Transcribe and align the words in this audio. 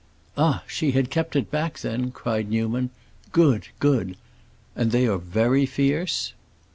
"Ah, 0.35 0.63
she 0.67 0.93
had 0.93 1.11
kept 1.11 1.35
it 1.35 1.51
back, 1.51 1.77
then?" 1.77 2.09
cried 2.09 2.49
Newman. 2.49 2.89
"Good, 3.31 3.67
good! 3.77 4.17
And 4.75 4.89
they 4.89 5.05
are 5.05 5.19
very 5.19 5.67
fierce?" 5.67 6.33